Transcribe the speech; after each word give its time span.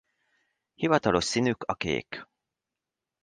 Hivatalos 0.75 1.23
színük 1.23 1.63
a 1.63 1.75
kék. 1.75 2.27